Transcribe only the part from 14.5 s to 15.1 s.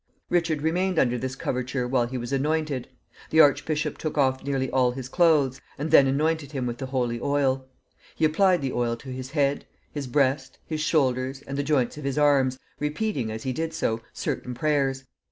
prayers.